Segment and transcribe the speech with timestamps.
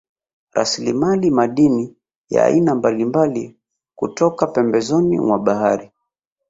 [0.51, 1.97] Rasilimali madini
[2.29, 3.57] ya aina mbalimbali
[3.95, 5.91] kutoka pembezoni mwa bahari